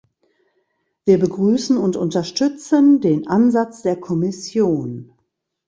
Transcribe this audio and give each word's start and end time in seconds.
Wir 1.05 1.19
begrüßen 1.19 1.77
und 1.77 1.95
unterstützen 1.95 3.01
den 3.01 3.27
Ansatz 3.27 3.83
der 3.83 3.97
Kommission. 3.99 5.11